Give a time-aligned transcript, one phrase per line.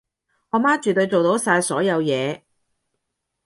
[0.49, 2.41] 我媽絕對做到晒所有嘢